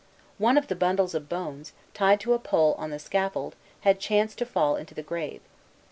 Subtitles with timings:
[0.39, 4.39] One of the bundles of bones, tied to a pole on the scaffold, had chanced
[4.39, 5.41] to fall into the grave.